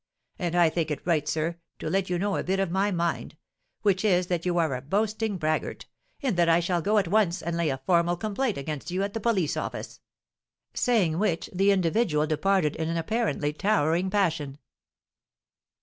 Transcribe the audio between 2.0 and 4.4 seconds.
you know a bit of my mind; which is,